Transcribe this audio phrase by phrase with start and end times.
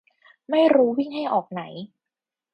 [0.49, 1.61] ไม่รู้วิ่งให้ออกไหน